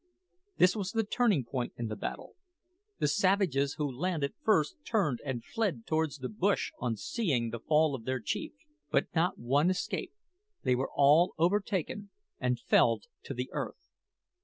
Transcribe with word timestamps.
This 0.57 0.75
was 0.75 0.93
the 0.93 1.03
turning 1.03 1.45
point 1.45 1.73
in 1.77 1.85
the 1.85 1.95
battle. 1.95 2.33
The 2.97 3.07
savages 3.07 3.75
who 3.75 3.85
landed 3.87 4.33
first 4.41 4.77
turned 4.83 5.19
and 5.23 5.45
fled 5.45 5.85
towards 5.85 6.17
the 6.17 6.27
bush 6.27 6.71
on 6.79 6.95
seeing 6.95 7.51
the 7.51 7.59
fall 7.59 7.93
of 7.93 8.03
their 8.03 8.19
chief. 8.19 8.53
But 8.89 9.13
not 9.13 9.37
one 9.37 9.69
escaped; 9.69 10.15
they 10.63 10.73
were 10.73 10.89
all 10.95 11.35
overtaken 11.37 12.09
and 12.39 12.59
felled 12.59 13.03
to 13.25 13.35
the 13.35 13.51
earth. 13.53 13.89